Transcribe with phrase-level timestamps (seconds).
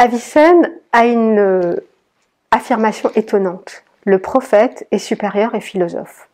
[0.00, 1.76] Avicenne a une euh,
[2.52, 3.82] affirmation étonnante.
[4.04, 6.28] Le prophète est supérieur et philosophe.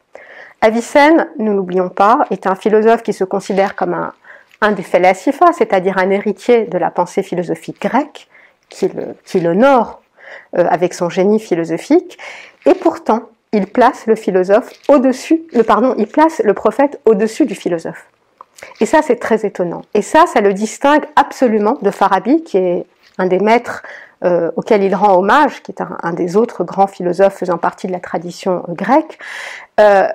[0.60, 4.12] Avicenne, ne l'oublions pas, est un philosophe qui se considère comme un,
[4.60, 8.28] un des phélacifa, c'est-à-dire un héritier de la pensée philosophique grecque,
[8.68, 10.02] qui l'honore
[10.58, 12.18] euh, avec son génie philosophique,
[12.66, 17.54] et pourtant, il place le philosophe au-dessus, le pardon, il place le prophète au-dessus du
[17.54, 18.06] philosophe.
[18.80, 19.82] Et ça, c'est très étonnant.
[19.94, 22.86] Et ça, ça le distingue absolument de Farabi, qui est
[23.18, 23.82] un des maîtres
[24.24, 27.92] euh, auquel il rend hommage, qui est un, des autres grands philosophes faisant partie de
[27.92, 29.18] la tradition grecque.
[29.80, 30.08] Euh,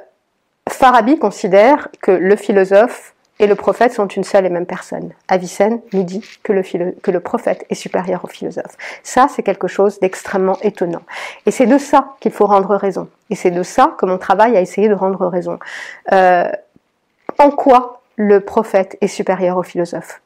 [0.67, 5.11] Farabi considère que le philosophe et le prophète sont une seule et même personne.
[5.27, 6.61] Avicenne nous dit que le,
[7.01, 8.77] que le prophète est supérieur au philosophe.
[9.01, 11.01] Ça, c'est quelque chose d'extrêmement étonnant.
[11.45, 13.07] Et c'est de ça qu'il faut rendre raison.
[13.29, 15.57] Et c'est de ça que mon travail a essayé de rendre raison.
[16.11, 16.51] Euh,
[17.37, 20.21] en quoi le prophète est supérieur au philosophe?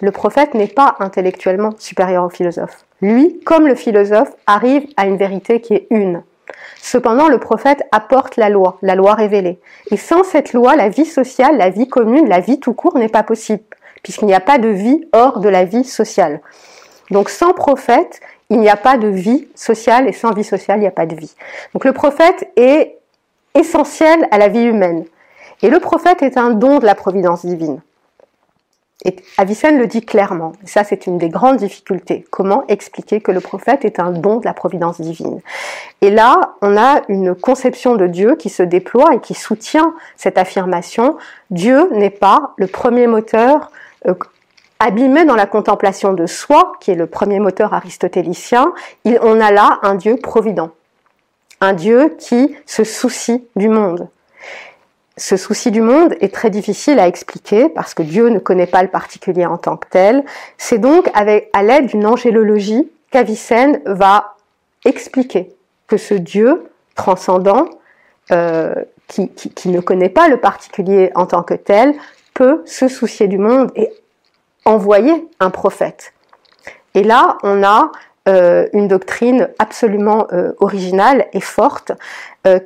[0.00, 2.84] Le prophète n'est pas intellectuellement supérieur au philosophe.
[3.00, 6.22] Lui, comme le philosophe, arrive à une vérité qui est une.
[6.78, 9.58] Cependant, le prophète apporte la loi, la loi révélée.
[9.90, 13.08] Et sans cette loi, la vie sociale, la vie commune, la vie tout court n'est
[13.08, 13.62] pas possible,
[14.02, 16.40] puisqu'il n'y a pas de vie hors de la vie sociale.
[17.10, 20.82] Donc sans prophète, il n'y a pas de vie sociale, et sans vie sociale, il
[20.82, 21.34] n'y a pas de vie.
[21.72, 22.98] Donc le prophète est
[23.54, 25.04] essentiel à la vie humaine.
[25.62, 27.80] Et le prophète est un don de la providence divine.
[29.06, 30.52] Et Avicenne le dit clairement.
[30.64, 32.24] Ça, c'est une des grandes difficultés.
[32.30, 35.40] Comment expliquer que le prophète est un don de la providence divine?
[36.00, 40.38] Et là, on a une conception de Dieu qui se déploie et qui soutient cette
[40.38, 41.18] affirmation.
[41.50, 43.70] Dieu n'est pas le premier moteur
[44.06, 44.14] euh,
[44.78, 48.72] abîmé dans la contemplation de soi, qui est le premier moteur aristotélicien.
[49.04, 50.70] Il, on a là un Dieu provident.
[51.60, 54.08] Un Dieu qui se soucie du monde
[55.16, 58.82] ce souci du monde est très difficile à expliquer parce que Dieu ne connaît pas
[58.82, 60.24] le particulier en tant que tel.
[60.58, 64.34] C'est donc à l'aide d'une angélologie qu'Avicenne va
[64.84, 65.54] expliquer
[65.86, 66.64] que ce Dieu
[66.96, 67.66] transcendant,
[68.32, 68.74] euh,
[69.06, 71.94] qui, ne connaît pas le particulier en tant que tel,
[72.32, 73.90] peut se soucier du monde et
[74.64, 76.12] envoyer un prophète.
[76.94, 77.92] Et là, on a
[78.28, 81.92] euh, une doctrine absolument euh, originale et forte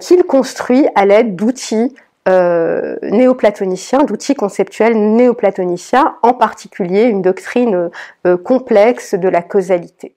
[0.00, 1.94] qu'il construit à l'aide d'outils
[2.28, 7.90] euh, néoplatoniciens, d'outils conceptuels néoplatoniciens, en particulier une doctrine
[8.26, 10.14] euh, complexe de la causalité.